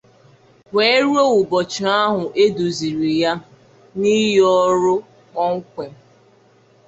wee 0.75 0.97
ruo 1.03 1.23
ụbọchị 1.39 1.83
ahụ 1.99 2.21
e 2.43 2.45
dùzịrị 2.55 3.11
ya 3.23 3.31
n'iyi 3.99 4.33
ọrụ 4.61 4.93
kpọnkwem. 5.31 5.91